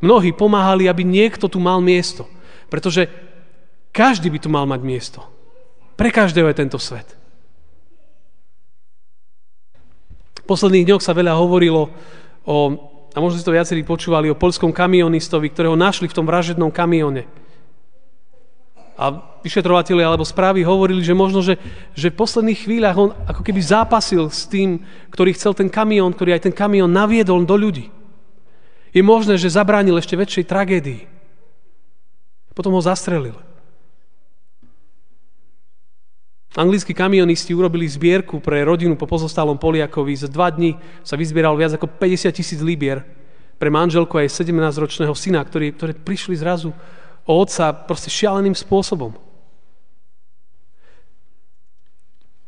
Mnohí 0.04 0.36
pomáhali, 0.36 0.92
aby 0.92 1.08
niekto 1.08 1.48
tu 1.48 1.62
mal 1.62 1.80
miesto. 1.80 2.28
Pretože 2.68 3.08
každý 3.96 4.28
by 4.34 4.40
tu 4.44 4.50
mal 4.52 4.66
mať 4.68 4.82
miesto. 4.84 5.20
Pre 5.96 6.10
každého 6.12 6.52
je 6.52 6.60
tento 6.60 6.78
svet. 6.82 7.08
V 10.38 10.44
posledných 10.46 10.86
dňoch 10.90 11.04
sa 11.04 11.18
veľa 11.18 11.38
hovorilo 11.38 11.92
o, 12.48 12.56
a 13.14 13.18
možno 13.20 13.38
si 13.40 13.46
to 13.46 13.56
viacerí 13.56 13.84
počúvali, 13.84 14.32
o 14.32 14.38
polskom 14.38 14.72
kamionistovi, 14.72 15.50
ktorého 15.52 15.76
našli 15.76 16.08
v 16.08 16.16
tom 16.18 16.26
vražednom 16.26 16.72
kamione. 16.72 17.26
A 18.98 19.14
vyšetrovateľi 19.46 20.02
alebo 20.02 20.26
správy 20.26 20.66
hovorili, 20.66 21.06
že 21.06 21.14
možno, 21.14 21.46
že, 21.46 21.62
že 21.94 22.10
v 22.10 22.18
posledných 22.18 22.66
chvíľach 22.66 22.98
on 22.98 23.14
ako 23.30 23.46
keby 23.46 23.62
zápasil 23.62 24.26
s 24.34 24.50
tým, 24.50 24.82
ktorý 25.14 25.38
chcel 25.38 25.54
ten 25.54 25.70
kamión, 25.70 26.10
ktorý 26.10 26.34
aj 26.34 26.50
ten 26.50 26.56
kamión 26.56 26.90
naviedol 26.90 27.46
do 27.46 27.54
ľudí. 27.54 27.94
Je 28.90 29.06
možné, 29.06 29.38
že 29.38 29.54
zabránil 29.54 30.02
ešte 30.02 30.18
väčšej 30.18 30.50
tragédii. 30.50 31.06
Potom 32.58 32.74
ho 32.74 32.82
zastrelil. 32.82 33.38
Anglickí 36.58 36.98
kamionisti 36.98 37.54
urobili 37.54 37.86
zbierku 37.86 38.42
pre 38.42 38.66
rodinu 38.66 38.98
po 38.98 39.06
pozostalom 39.06 39.62
Poliakovi. 39.62 40.18
Za 40.18 40.26
dva 40.26 40.50
dní 40.50 40.74
sa 41.06 41.14
vyzbieral 41.14 41.54
viac 41.54 41.78
ako 41.78 41.86
50 41.86 42.34
tisíc 42.34 42.58
libier 42.66 43.06
pre 43.62 43.70
manželku 43.70 44.18
aj 44.18 44.42
17-ročného 44.42 45.14
syna, 45.14 45.46
ktorí, 45.46 45.78
ktorí 45.78 45.94
prišli 46.02 46.34
zrazu 46.34 46.74
o 47.28 47.34
otca 47.38 47.76
proste 47.76 48.08
šialeným 48.08 48.56
spôsobom. 48.56 49.14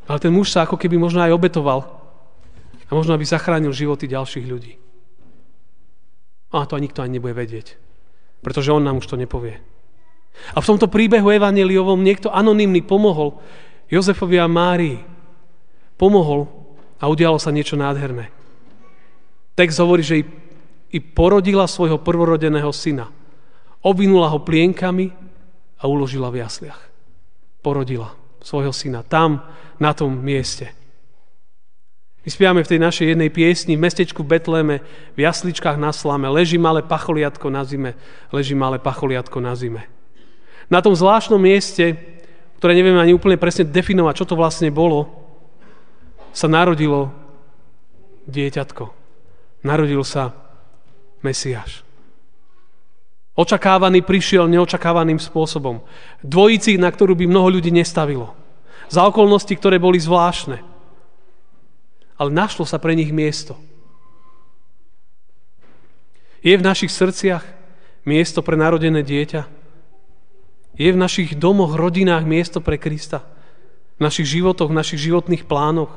Ale 0.09 0.17
ten 0.17 0.33
muž 0.33 0.49
sa 0.49 0.65
ako 0.65 0.79
keby 0.79 0.97
možno 0.97 1.21
aj 1.21 1.35
obetoval 1.35 1.85
a 2.89 2.91
možno 2.95 3.13
aby 3.13 3.27
zachránil 3.27 3.69
životy 3.69 4.09
ďalších 4.09 4.47
ľudí. 4.49 4.73
A 6.49 6.65
to 6.65 6.73
aj 6.73 6.81
nikto 6.81 7.05
ani 7.05 7.21
nebude 7.21 7.37
vedieť, 7.37 7.77
pretože 8.41 8.73
on 8.73 8.81
nám 8.81 8.97
už 8.97 9.05
to 9.05 9.21
nepovie. 9.21 9.61
A 10.55 10.57
v 10.57 10.69
tomto 10.73 10.89
príbehu 10.89 11.29
evaneliovom 11.29 12.01
niekto 12.01 12.33
anonymný 12.33 12.81
pomohol 12.81 13.37
Jozefovi 13.91 14.41
a 14.41 14.49
Márii. 14.49 14.97
Pomohol 15.99 16.47
a 16.97 17.05
udialo 17.05 17.37
sa 17.37 17.53
niečo 17.53 17.77
nádherné. 17.77 18.31
Text 19.53 19.77
hovorí, 19.83 20.01
že 20.01 20.23
i 20.89 20.99
porodila 21.03 21.69
svojho 21.69 22.01
prvorodeného 22.01 22.71
syna. 22.73 23.11
Obvinula 23.79 24.27
ho 24.31 24.43
plienkami 24.43 25.15
a 25.79 25.87
uložila 25.87 26.27
v 26.31 26.43
jasliach. 26.43 26.79
Porodila 27.63 28.15
svojho 28.43 28.71
syna 28.71 29.03
tam, 29.03 29.43
na 29.79 29.95
tom 29.95 30.11
mieste. 30.19 30.75
My 32.19 32.29
spiame 32.29 32.61
v 32.67 32.71
tej 32.75 32.79
našej 32.83 33.05
jednej 33.15 33.31
piesni 33.31 33.79
v 33.79 33.83
mestečku 33.87 34.27
Betleme, 34.27 34.83
v 35.15 35.19
jasličkách 35.23 35.79
na 35.79 35.95
slame, 35.95 36.27
leží 36.27 36.59
malé 36.59 36.83
pacholiatko 36.83 37.47
na 37.47 37.63
zime, 37.63 37.95
leží 38.35 38.53
malé 38.59 38.75
pacholiatko 38.75 39.39
na 39.39 39.55
zime. 39.55 39.87
Na 40.67 40.83
tom 40.83 40.93
zvláštnom 40.93 41.39
mieste, 41.39 41.95
ktoré 42.59 42.75
nevieme 42.75 42.99
ani 42.99 43.15
úplne 43.15 43.39
presne 43.39 43.63
definovať, 43.63 44.13
čo 44.19 44.25
to 44.27 44.35
vlastne 44.35 44.67
bolo, 44.67 45.07
sa 46.35 46.51
narodilo 46.51 47.09
dieťatko. 48.27 48.83
Narodil 49.63 50.03
sa 50.03 50.35
Mesiáš. 51.23 51.88
Očakávaný 53.39 54.03
prišiel 54.03 54.51
neočakávaným 54.51 55.15
spôsobom. 55.15 55.79
Dvojici, 56.19 56.75
na 56.75 56.91
ktorú 56.91 57.15
by 57.15 57.23
mnoho 57.23 57.55
ľudí 57.55 57.71
nestavilo. 57.71 58.35
Za 58.91 59.07
okolnosti, 59.07 59.55
ktoré 59.55 59.79
boli 59.79 59.95
zvláštne. 59.95 60.59
Ale 62.19 62.35
našlo 62.35 62.67
sa 62.67 62.75
pre 62.83 62.99
nich 62.99 63.15
miesto. 63.15 63.55
Je 66.43 66.51
v 66.51 66.67
našich 66.67 66.91
srdciach 66.91 67.47
miesto 68.03 68.43
pre 68.43 68.59
narodené 68.59 69.07
dieťa? 69.07 69.47
Je 70.75 70.89
v 70.91 70.99
našich 70.99 71.39
domoch, 71.39 71.79
rodinách 71.79 72.27
miesto 72.27 72.59
pre 72.59 72.75
Krista? 72.75 73.23
V 73.99 74.03
našich 74.03 74.27
životoch, 74.35 74.67
v 74.67 74.79
našich 74.83 74.99
životných 74.99 75.47
plánoch? 75.47 75.95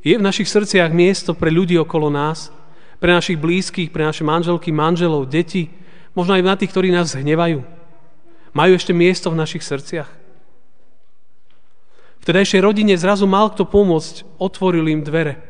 Je 0.00 0.16
v 0.16 0.24
našich 0.24 0.48
srdciach 0.48 0.88
miesto 0.88 1.36
pre 1.36 1.52
ľudí 1.52 1.76
okolo 1.76 2.08
nás? 2.08 2.48
Pre 3.00 3.16
našich 3.16 3.40
blízkych, 3.40 3.88
pre 3.90 4.04
naše 4.04 4.22
manželky, 4.22 4.68
manželov, 4.70 5.26
deti, 5.26 5.72
možno 6.12 6.36
aj 6.36 6.44
na 6.44 6.54
tých, 6.54 6.70
ktorí 6.70 6.92
nás 6.92 7.16
hnevajú. 7.16 7.64
Majú 8.52 8.72
ešte 8.76 8.92
miesto 8.92 9.32
v 9.32 9.40
našich 9.40 9.64
srdciach. 9.64 10.10
V 12.20 12.24
tedajšej 12.28 12.60
rodine 12.60 12.92
zrazu 13.00 13.24
mal 13.24 13.48
kto 13.48 13.64
pomôcť, 13.64 14.36
otvoril 14.36 14.84
im 14.92 15.00
dvere. 15.00 15.40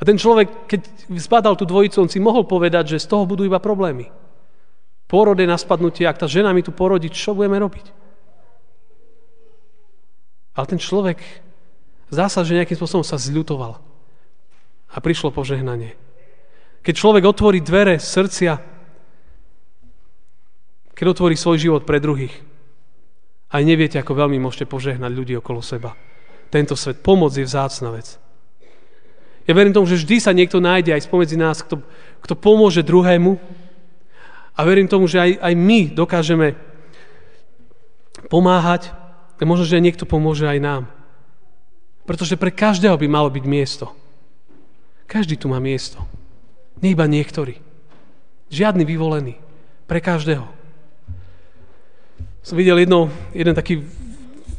A 0.00 0.02
ten 0.08 0.16
človek, 0.16 0.64
keď 0.64 0.80
zbadal 1.20 1.60
tú 1.60 1.68
dvojicu, 1.68 2.00
on 2.00 2.08
si 2.08 2.16
mohol 2.16 2.48
povedať, 2.48 2.96
že 2.96 3.04
z 3.04 3.12
toho 3.12 3.28
budú 3.28 3.44
iba 3.44 3.60
problémy. 3.60 4.08
Porode 5.04 5.44
na 5.44 5.60
spadnutie, 5.60 6.08
ak 6.08 6.16
tá 6.16 6.24
žena 6.24 6.56
mi 6.56 6.64
tu 6.64 6.72
porodí, 6.72 7.12
čo 7.12 7.36
budeme 7.36 7.60
robiť? 7.60 7.86
Ale 10.56 10.64
ten 10.64 10.80
človek 10.80 11.20
zásad, 12.08 12.48
že 12.48 12.56
nejakým 12.56 12.80
spôsobom 12.80 13.04
sa 13.04 13.20
zľutoval. 13.20 13.76
A 14.90 14.96
prišlo 15.04 15.36
požehnanie. 15.36 16.00
Keď 16.80 16.94
človek 16.96 17.24
otvorí 17.28 17.60
dvere 17.60 18.00
srdcia, 18.00 18.56
keď 20.96 21.06
otvorí 21.16 21.36
svoj 21.36 21.56
život 21.60 21.82
pre 21.84 22.00
druhých, 22.00 22.32
aj 23.50 23.62
neviete, 23.66 23.98
ako 23.98 24.14
veľmi 24.14 24.38
môžete 24.38 24.70
požehnať 24.70 25.10
ľudí 25.10 25.34
okolo 25.36 25.60
seba. 25.60 25.96
Tento 26.52 26.78
svet, 26.78 27.02
pomoc 27.02 27.34
je 27.34 27.42
vzácna 27.42 27.90
vec. 27.94 28.20
Ja 29.48 29.52
verím 29.56 29.74
tomu, 29.74 29.88
že 29.90 29.98
vždy 29.98 30.16
sa 30.22 30.30
niekto 30.30 30.62
nájde 30.62 30.94
aj 30.94 31.10
spomedzi 31.10 31.34
nás, 31.34 31.64
kto, 31.66 31.82
kto 32.22 32.34
pomôže 32.38 32.86
druhému. 32.86 33.40
A 34.54 34.60
verím 34.62 34.86
tomu, 34.86 35.10
že 35.10 35.18
aj, 35.18 35.30
aj 35.40 35.54
my 35.56 35.80
dokážeme 35.90 36.54
pomáhať 38.30 38.92
a 39.40 39.42
možno, 39.48 39.64
že 39.64 39.80
aj 39.80 39.84
niekto 39.88 40.04
pomôže 40.04 40.44
aj 40.44 40.60
nám. 40.60 40.82
Pretože 42.04 42.36
pre 42.36 42.52
každého 42.52 42.94
by 42.94 43.08
malo 43.08 43.32
byť 43.32 43.44
miesto. 43.48 43.88
Každý 45.08 45.40
tu 45.40 45.48
má 45.48 45.58
miesto. 45.58 46.04
Nie 46.80 46.96
iba 46.96 47.04
niektorí. 47.04 47.60
Žiadny 48.48 48.84
vyvolený. 48.88 49.36
Pre 49.84 50.00
každého. 50.00 50.48
Som 52.40 52.56
videl 52.56 52.80
jedno, 52.80 53.12
jeden 53.36 53.52
taký 53.52 53.84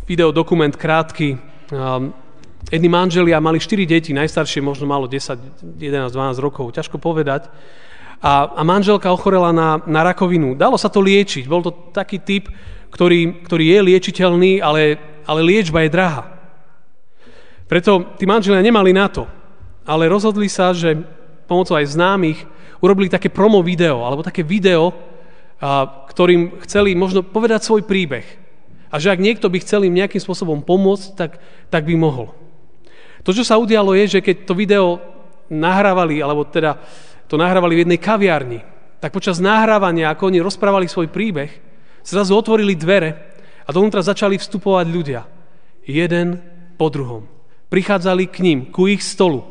videodokument 0.06 0.78
krátky. 0.78 1.36
Um, 1.74 2.14
jedni 2.70 2.90
manželia 2.92 3.42
mali 3.42 3.58
4 3.58 3.90
deti, 3.90 4.14
najstaršie 4.14 4.62
možno 4.62 4.86
malo 4.86 5.10
10, 5.10 5.82
11, 5.82 6.14
12 6.14 6.38
rokov, 6.38 6.78
ťažko 6.78 7.02
povedať. 7.02 7.50
A, 8.22 8.54
a 8.54 8.62
manželka 8.62 9.10
ochorela 9.10 9.50
na, 9.50 9.82
na 9.90 10.06
rakovinu. 10.06 10.54
Dalo 10.54 10.78
sa 10.78 10.94
to 10.94 11.02
liečiť. 11.02 11.50
Bol 11.50 11.66
to 11.66 11.74
taký 11.90 12.22
typ, 12.22 12.54
ktorý, 12.94 13.42
ktorý 13.50 13.66
je 13.66 13.80
liečiteľný, 13.82 14.62
ale, 14.62 15.02
ale 15.26 15.42
liečba 15.42 15.82
je 15.82 15.90
drahá. 15.90 16.24
Preto 17.66 18.14
tí 18.20 18.30
manželia 18.30 18.62
nemali 18.62 18.94
na 18.94 19.08
to, 19.08 19.26
ale 19.88 20.12
rozhodli 20.12 20.52
sa, 20.52 20.76
že 20.76 21.02
pomocou 21.52 21.76
aj 21.76 21.92
známych 21.92 22.40
urobili 22.80 23.12
také 23.12 23.28
promo 23.28 23.60
video, 23.60 24.08
alebo 24.08 24.24
také 24.24 24.40
video, 24.48 24.96
ktorým 26.08 26.64
chceli 26.64 26.96
možno 26.96 27.28
povedať 27.28 27.68
svoj 27.68 27.84
príbeh. 27.84 28.24
A 28.88 28.96
že 29.04 29.12
ak 29.12 29.20
niekto 29.20 29.52
by 29.52 29.60
chcel 29.60 29.84
im 29.84 30.00
nejakým 30.00 30.24
spôsobom 30.24 30.64
pomôcť, 30.64 31.08
tak, 31.20 31.44
tak 31.68 31.84
by 31.84 32.00
mohol. 32.00 32.32
To, 33.28 33.36
čo 33.36 33.44
sa 33.44 33.60
udialo, 33.60 33.92
je, 34.00 34.18
že 34.18 34.24
keď 34.24 34.48
to 34.48 34.56
video 34.56 35.04
nahrávali, 35.52 36.24
alebo 36.24 36.48
teda 36.48 36.80
to 37.28 37.36
nahrávali 37.36 37.76
v 37.76 37.82
jednej 37.84 38.00
kaviarni, 38.00 38.60
tak 39.04 39.12
počas 39.12 39.44
nahrávania, 39.44 40.10
ako 40.16 40.32
oni 40.32 40.40
rozprávali 40.40 40.88
svoj 40.88 41.12
príbeh, 41.12 41.52
zrazu 42.02 42.32
otvorili 42.34 42.80
dvere 42.80 43.36
a 43.68 43.70
dovnútra 43.70 44.00
začali 44.00 44.40
vstupovať 44.40 44.86
ľudia. 44.88 45.22
Jeden 45.84 46.40
po 46.80 46.88
druhom. 46.90 47.28
Prichádzali 47.70 48.26
k 48.32 48.38
ním, 48.42 48.60
ku 48.72 48.88
ich 48.88 49.04
stolu. 49.04 49.51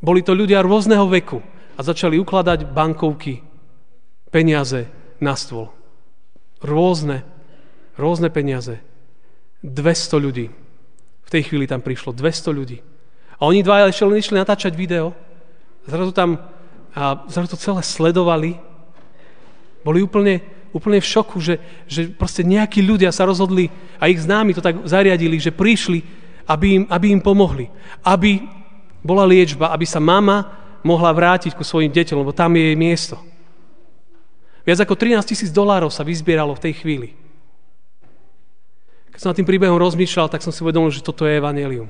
Boli 0.00 0.20
to 0.20 0.36
ľudia 0.36 0.60
rôzneho 0.60 1.08
veku 1.08 1.40
a 1.76 1.80
začali 1.80 2.20
ukladať 2.20 2.68
bankovky, 2.68 3.40
peniaze 4.28 4.88
na 5.20 5.32
stôl. 5.36 5.72
Rôzne, 6.60 7.24
rôzne 7.96 8.28
peniaze. 8.32 8.80
200 9.64 10.20
ľudí. 10.20 10.46
V 11.26 11.32
tej 11.32 11.42
chvíli 11.48 11.66
tam 11.66 11.82
prišlo 11.82 12.12
200 12.12 12.52
ľudí. 12.52 12.78
A 13.36 13.42
oni 13.44 13.60
dva 13.60 13.88
ešte 13.88 14.06
len 14.08 14.20
išli 14.20 14.36
natáčať 14.36 14.72
video. 14.72 15.12
Zrazu 15.84 16.12
tam 16.12 16.40
a 16.96 17.28
zrazu 17.28 17.52
to 17.52 17.60
celé 17.60 17.84
sledovali. 17.84 18.56
Boli 19.84 20.00
úplne, 20.00 20.40
úplne 20.72 20.96
v 20.96 21.10
šoku, 21.12 21.36
že, 21.44 21.60
že 21.84 22.08
proste 22.08 22.40
nejakí 22.40 22.80
ľudia 22.80 23.12
sa 23.12 23.28
rozhodli 23.28 23.68
a 24.00 24.08
ich 24.08 24.24
známi 24.24 24.56
to 24.56 24.64
tak 24.64 24.80
zariadili, 24.88 25.36
že 25.36 25.52
prišli, 25.52 26.00
aby 26.48 26.66
im, 26.80 26.84
aby 26.88 27.12
im 27.12 27.20
pomohli. 27.20 27.68
Aby 28.00 28.48
bola 29.06 29.22
liečba, 29.22 29.70
aby 29.70 29.86
sa 29.86 30.02
mama 30.02 30.50
mohla 30.82 31.14
vrátiť 31.14 31.54
ku 31.54 31.62
svojim 31.62 31.94
deťom, 31.94 32.18
lebo 32.20 32.34
tam 32.34 32.50
je 32.58 32.62
jej 32.66 32.76
miesto. 32.78 33.16
Viac 34.66 34.82
ako 34.82 34.98
13 34.98 35.22
tisíc 35.22 35.50
dolárov 35.54 35.94
sa 35.94 36.02
vyzbieralo 36.02 36.58
v 36.58 36.62
tej 36.66 36.74
chvíli. 36.82 37.08
Keď 39.14 39.18
som 39.22 39.30
nad 39.30 39.38
tým 39.38 39.48
príbehom 39.48 39.78
rozmýšľal, 39.78 40.26
tak 40.28 40.42
som 40.42 40.50
si 40.50 40.60
uvedomil, 40.60 40.90
že 40.90 41.06
toto 41.06 41.22
je 41.22 41.38
evanelium. 41.38 41.88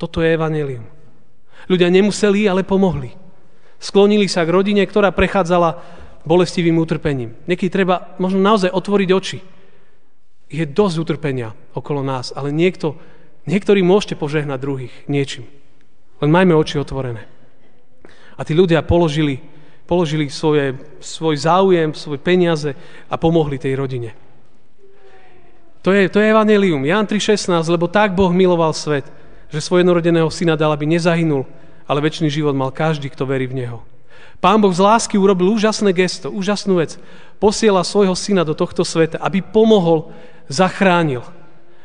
Toto 0.00 0.24
je 0.24 0.32
evanelium. 0.32 0.88
Ľudia 1.68 1.92
nemuseli, 1.92 2.48
ale 2.48 2.64
pomohli. 2.66 3.12
Sklonili 3.76 4.26
sa 4.26 4.48
k 4.48 4.50
rodine, 4.56 4.82
ktorá 4.88 5.12
prechádzala 5.12 5.84
bolestivým 6.26 6.80
utrpením. 6.80 7.36
Niekedy 7.46 7.70
treba 7.70 8.16
možno 8.18 8.40
naozaj 8.40 8.72
otvoriť 8.72 9.08
oči. 9.12 9.38
Je 10.50 10.64
dosť 10.64 10.96
utrpenia 10.98 11.54
okolo 11.76 12.02
nás, 12.02 12.34
ale 12.34 12.50
niekto, 12.50 12.98
niektorí 13.46 13.84
môžete 13.84 14.18
požehnať 14.18 14.58
druhých 14.58 14.94
niečím. 15.06 15.46
Len 16.20 16.30
majme 16.32 16.56
oči 16.56 16.80
otvorené. 16.80 17.28
A 18.36 18.44
tí 18.44 18.52
ľudia 18.52 18.84
položili, 18.84 19.40
položili 19.88 20.28
svoje, 20.28 20.76
svoj 21.00 21.36
záujem, 21.40 21.92
svoje 21.92 22.20
peniaze 22.20 22.72
a 23.08 23.14
pomohli 23.16 23.56
tej 23.60 23.76
rodine. 23.76 24.12
To 25.84 25.94
je, 25.94 26.10
to 26.10 26.18
je 26.18 26.34
evanelium. 26.34 26.82
Jan 26.82 27.06
3.16, 27.06 27.52
lebo 27.70 27.86
tak 27.86 28.12
Boh 28.12 28.34
miloval 28.34 28.74
svet, 28.74 29.06
že 29.48 29.62
svojho 29.62 29.86
jednorodeného 29.86 30.26
syna 30.34 30.58
dal, 30.58 30.74
aby 30.74 30.82
nezahynul, 30.82 31.46
ale 31.86 32.02
väčší 32.02 32.26
život 32.26 32.58
mal 32.58 32.74
každý, 32.74 33.06
kto 33.06 33.22
verí 33.22 33.46
v 33.46 33.62
Neho. 33.62 33.78
Pán 34.42 34.60
Boh 34.60 34.74
z 34.74 34.82
lásky 34.82 35.16
urobil 35.16 35.48
úžasné 35.54 35.94
gesto, 35.96 36.28
úžasnú 36.28 36.82
vec. 36.82 36.98
Posiela 37.40 37.86
svojho 37.86 38.12
syna 38.18 38.44
do 38.44 38.52
tohto 38.52 38.84
sveta, 38.84 39.16
aby 39.22 39.40
pomohol, 39.40 40.12
zachránil. 40.50 41.24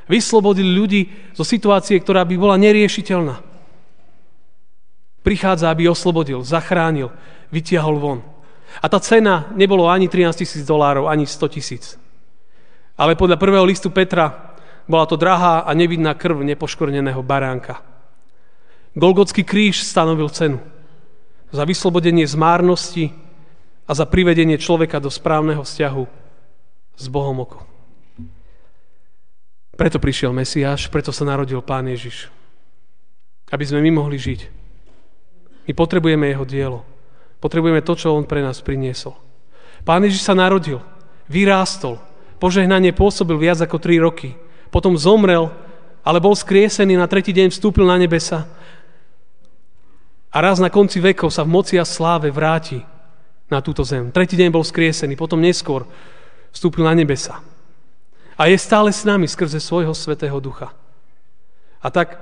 Vyslobodil 0.10 0.68
ľudí 0.68 1.08
zo 1.32 1.48
situácie, 1.48 1.96
ktorá 2.02 2.28
by 2.28 2.36
bola 2.36 2.60
neriešiteľná. 2.60 3.51
Prichádza, 5.22 5.70
aby 5.70 5.86
oslobodil, 5.86 6.42
zachránil, 6.42 7.14
vytiahol 7.54 7.98
von. 8.02 8.20
A 8.82 8.90
tá 8.90 8.98
cena 8.98 9.52
nebolo 9.54 9.86
ani 9.86 10.10
13 10.10 10.42
tisíc 10.42 10.64
dolárov, 10.66 11.06
ani 11.12 11.28
100 11.28 11.56
tisíc. 11.56 12.00
Ale 12.98 13.14
podľa 13.20 13.38
prvého 13.38 13.66
listu 13.68 13.94
Petra 13.94 14.56
bola 14.90 15.06
to 15.06 15.20
drahá 15.20 15.68
a 15.68 15.72
nevidná 15.78 16.18
krv 16.18 16.42
nepoškorneného 16.42 17.22
baránka. 17.22 17.84
Golgotský 18.98 19.44
kríž 19.48 19.84
stanovil 19.84 20.28
cenu 20.34 20.60
za 21.52 21.64
vyslobodenie 21.68 22.24
z 22.24 22.36
márnosti 22.36 23.06
a 23.88 23.92
za 23.92 24.08
privedenie 24.08 24.56
človeka 24.56 25.04
do 25.04 25.12
správneho 25.12 25.64
vzťahu 25.64 26.04
s 26.96 27.06
Bohom 27.12 27.44
oko. 27.44 27.60
Preto 29.76 30.00
prišiel 30.00 30.32
Mesiáš, 30.32 30.88
preto 30.92 31.12
sa 31.12 31.28
narodil 31.28 31.60
Pán 31.64 31.88
Ježiš. 31.88 32.32
Aby 33.52 33.68
sme 33.68 33.84
my 33.84 33.92
mohli 34.00 34.16
žiť. 34.16 34.61
My 35.72 35.74
potrebujeme 35.74 36.28
jeho 36.28 36.44
dielo. 36.44 36.84
Potrebujeme 37.40 37.80
to, 37.80 37.96
čo 37.96 38.12
on 38.12 38.28
pre 38.28 38.44
nás 38.44 38.60
priniesol. 38.60 39.16
Pán 39.88 40.04
Ježiš 40.04 40.28
sa 40.28 40.36
narodil, 40.36 40.84
vyrástol, 41.32 41.96
požehnanie 42.44 42.92
pôsobil 42.92 43.40
viac 43.40 43.64
ako 43.64 43.80
3 43.80 44.04
roky 44.04 44.36
potom 44.72 44.96
zomrel, 44.96 45.52
ale 46.02 46.24
bol 46.24 46.34
skriesený, 46.34 46.96
na 46.96 47.06
tretí 47.06 47.36
deň 47.36 47.52
vstúpil 47.52 47.86
na 47.86 48.00
nebesa 48.00 48.48
a 50.32 50.38
raz 50.40 50.64
na 50.64 50.72
konci 50.72 51.04
vekov 51.04 51.28
sa 51.30 51.44
v 51.44 51.54
moci 51.54 51.76
a 51.76 51.84
sláve 51.84 52.32
vráti 52.32 52.80
na 53.52 53.60
túto 53.60 53.84
zem. 53.84 54.10
Tretí 54.16 54.40
deň 54.40 54.50
bol 54.50 54.64
skriesený, 54.64 55.20
potom 55.20 55.44
neskôr 55.44 55.84
vstúpil 56.56 56.88
na 56.88 56.96
nebesa. 56.96 57.44
A 58.40 58.48
je 58.48 58.56
stále 58.58 58.96
s 58.96 59.04
nami 59.04 59.28
skrze 59.28 59.60
svojho 59.60 59.92
svetého 59.92 60.40
ducha. 60.40 60.72
A 61.84 61.92
tak, 61.92 62.16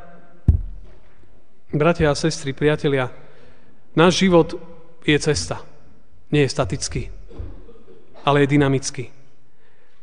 bratia 1.69 2.09
a 2.09 2.17
sestry, 2.17 2.51
priatelia, 2.51 3.13
náš 3.93 4.21
život 4.21 4.57
je 5.05 5.17
cesta. 5.19 5.61
Nie 6.29 6.45
je 6.45 6.53
statický, 6.53 7.09
ale 8.21 8.45
je 8.45 8.53
dynamický. 8.53 9.09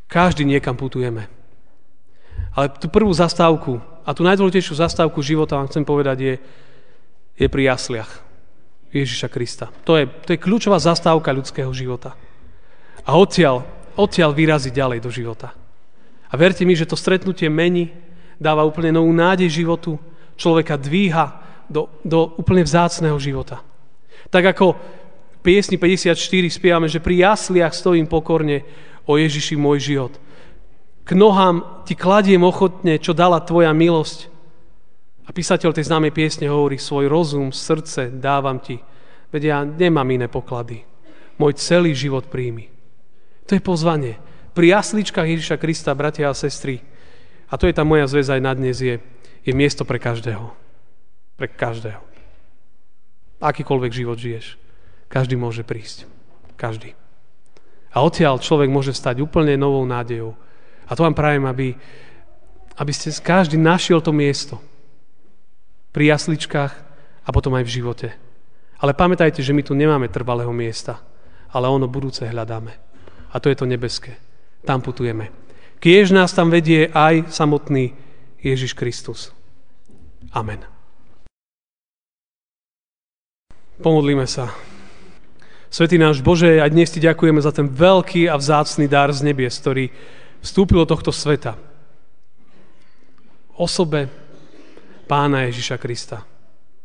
Každý 0.07 0.47
niekam 0.47 0.75
putujeme. 0.75 1.31
Ale 2.55 2.73
tú 2.73 2.91
prvú 2.91 3.11
zastávku 3.15 3.79
a 4.07 4.11
tú 4.15 4.23
najdôležitejšiu 4.27 4.75
zastávku 4.79 5.23
života 5.23 5.59
vám 5.59 5.71
chcem 5.71 5.85
povedať 5.87 6.19
je, 6.19 6.35
je 7.37 7.47
pri 7.51 7.63
jasliach 7.75 8.23
Ježiša 8.95 9.29
Krista. 9.29 9.67
To 9.85 9.99
je, 9.99 10.07
to 10.07 10.35
je 10.35 10.43
kľúčová 10.43 10.79
zastávka 10.79 11.35
ľudského 11.35 11.69
života. 11.75 12.15
A 13.07 13.15
odtiaľ, 13.15 13.67
odtiaľ 13.95 14.35
vyrazí 14.35 14.73
ďalej 14.73 14.99
do 15.03 15.11
života. 15.11 15.53
A 16.27 16.35
verte 16.35 16.67
mi, 16.67 16.75
že 16.75 16.89
to 16.89 16.99
stretnutie 16.99 17.47
mení, 17.47 17.93
dáva 18.41 18.67
úplne 18.67 18.91
novú 18.95 19.11
nádej 19.15 19.63
životu, 19.63 19.99
človeka 20.35 20.75
dvíha 20.77 21.39
do, 21.71 21.89
do 22.03 22.35
úplne 22.39 22.63
vzácného 22.67 23.17
života. 23.19 23.63
Tak 24.31 24.57
ako 24.57 24.77
piesni 25.47 25.79
54 25.79 26.19
spievame, 26.51 26.91
že 26.91 26.99
pri 26.99 27.23
jasliach 27.23 27.71
stojím 27.71 28.11
pokorne 28.11 28.67
o 29.07 29.15
Ježiši 29.15 29.55
môj 29.55 29.79
život. 29.79 30.13
K 31.07 31.15
nohám 31.15 31.87
ti 31.87 31.95
kladiem 31.95 32.43
ochotne, 32.43 32.99
čo 32.99 33.15
dala 33.15 33.39
tvoja 33.39 33.71
milosť. 33.71 34.27
A 35.27 35.31
písateľ 35.31 35.71
tej 35.71 35.87
známej 35.87 36.11
piesne 36.11 36.51
hovorí, 36.51 36.79
svoj 36.79 37.07
rozum, 37.07 37.55
srdce 37.55 38.11
dávam 38.11 38.59
ti, 38.59 38.83
veď 39.31 39.43
ja 39.43 39.59
nemám 39.63 40.07
iné 40.11 40.27
poklady. 40.27 40.83
Môj 41.39 41.59
celý 41.59 41.95
život 41.95 42.27
príjmi. 42.27 42.71
To 43.47 43.55
je 43.55 43.63
pozvanie. 43.63 44.19
Pri 44.51 44.75
jasličkách 44.75 45.31
Ježiša 45.31 45.63
Krista, 45.63 45.95
bratia 45.95 46.27
a 46.27 46.35
sestry, 46.35 46.83
a 47.47 47.55
to 47.55 47.71
je 47.71 47.75
tá 47.77 47.87
moja 47.87 48.11
zväz 48.11 48.27
aj 48.27 48.43
na 48.43 48.53
dnes, 48.59 48.83
je, 48.83 48.99
je 49.47 49.53
miesto 49.55 49.87
pre 49.87 50.03
každého. 50.03 50.51
Pre 51.39 51.47
každého. 51.47 52.16
Akýkoľvek 53.41 53.93
život 53.93 54.17
žiješ, 54.17 54.57
každý 55.13 55.37
môže 55.37 55.63
prísť. 55.63 56.09
Každý. 56.57 56.97
A 57.93 58.01
odtiaľ 58.05 58.41
človek 58.41 58.69
môže 58.73 58.97
stať 58.97 59.21
úplne 59.21 59.57
novou 59.61 59.85
nádejou, 59.85 60.37
a 60.87 60.95
to 60.95 61.03
vám 61.03 61.19
prajem, 61.19 61.45
aby, 61.51 61.75
aby 62.79 62.93
ste 62.95 63.11
každý 63.11 63.59
našiel 63.59 63.99
to 63.99 64.15
miesto 64.15 64.63
pri 65.91 66.15
jasličkách 66.15 66.73
a 67.27 67.29
potom 67.35 67.59
aj 67.59 67.67
v 67.67 67.75
živote. 67.83 68.09
Ale 68.79 68.95
pamätajte, 68.95 69.43
že 69.43 69.57
my 69.57 69.65
tu 69.67 69.75
nemáme 69.75 70.07
trvalého 70.13 70.53
miesta, 70.55 71.03
ale 71.51 71.67
ono 71.67 71.91
budúce 71.91 72.23
hľadáme. 72.23 72.73
A 73.33 73.37
to 73.43 73.51
je 73.51 73.57
to 73.59 73.67
nebeské. 73.67 74.21
Tam 74.63 74.79
putujeme. 74.85 75.33
Kiež 75.83 76.15
nás 76.15 76.37
tam 76.37 76.53
vedie 76.53 76.89
aj 76.93 77.33
samotný 77.33 77.97
Ježiš 78.41 78.77
Kristus. 78.77 79.33
Amen. 80.31 80.76
Pomodlíme 83.77 84.25
sa. 84.25 84.57
Svetý 85.69 86.01
náš 86.01 86.25
Bože, 86.25 86.65
a 86.65 86.67
dnes 86.73 86.89
Ti 86.89 86.97
ďakujeme 86.97 87.45
za 87.45 87.53
ten 87.53 87.69
veľký 87.69 88.25
a 88.25 88.41
vzácný 88.41 88.89
dar 88.89 89.13
z 89.13 89.21
nebies, 89.21 89.53
ktorý 89.61 89.93
vstúpil 90.41 90.81
do 90.81 90.97
tohto 90.97 91.13
sveta. 91.13 91.61
Osobe 93.53 94.09
pána 95.05 95.45
Ježiša 95.53 95.77
Krista. 95.77 96.25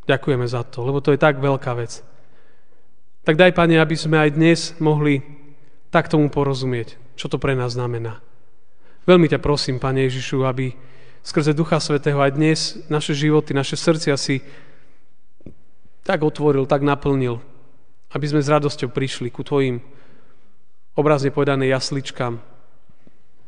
Ďakujeme 0.03 0.43
za 0.43 0.67
to, 0.67 0.83
lebo 0.83 0.99
to 0.99 1.15
je 1.15 1.23
tak 1.23 1.39
veľká 1.39 1.71
vec. 1.79 2.03
Tak 3.23 3.39
daj, 3.39 3.55
Pane, 3.55 3.79
aby 3.79 3.95
sme 3.95 4.27
aj 4.27 4.35
dnes 4.35 4.75
mohli 4.83 5.23
tak 5.95 6.11
tomu 6.11 6.27
porozumieť, 6.27 6.99
čo 7.15 7.31
to 7.31 7.39
pre 7.39 7.55
nás 7.55 7.79
znamená. 7.79 8.19
Veľmi 9.07 9.31
ťa 9.31 9.39
prosím, 9.39 9.79
Pane 9.79 10.11
Ježišu, 10.11 10.43
aby 10.43 10.75
skrze 11.23 11.55
Ducha 11.55 11.79
Svetého 11.79 12.19
aj 12.19 12.35
dnes 12.35 12.59
naše 12.91 13.15
životy, 13.15 13.55
naše 13.55 13.79
srdcia 13.79 14.19
si 14.19 14.43
tak 16.11 16.27
otvoril, 16.27 16.67
tak 16.67 16.83
naplnil, 16.83 17.39
aby 18.11 18.25
sme 18.27 18.43
s 18.43 18.51
radosťou 18.51 18.91
prišli 18.91 19.31
ku 19.31 19.47
Tvojim 19.47 19.79
obrazne 20.91 21.31
povedané 21.31 21.71
jasličkám 21.71 22.35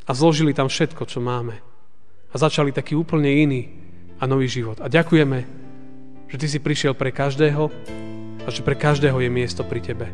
a 0.07 0.11
zložili 0.15 0.55
tam 0.55 0.71
všetko, 0.71 1.03
čo 1.03 1.19
máme. 1.19 1.59
A 2.31 2.35
začali 2.39 2.71
taký 2.71 2.95
úplne 2.95 3.27
iný 3.27 3.67
a 4.15 4.23
nový 4.23 4.47
život. 4.47 4.79
A 4.79 4.87
ďakujeme, 4.87 5.43
že 6.31 6.39
Ty 6.39 6.47
si 6.47 6.63
prišiel 6.63 6.95
pre 6.95 7.11
každého 7.11 7.67
a 8.43 8.47
že 8.47 8.63
pre 8.63 8.79
každého 8.79 9.19
je 9.19 9.27
miesto 9.27 9.67
pri 9.67 9.83
Tebe. 9.83 10.07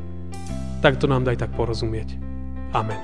Tak 0.81 0.97
to 0.97 1.05
nám 1.05 1.29
daj 1.29 1.45
tak 1.45 1.53
porozumieť. 1.53 2.17
Amen. 2.73 2.97